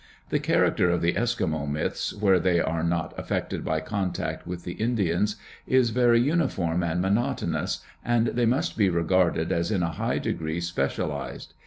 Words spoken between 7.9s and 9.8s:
and they must be regarded as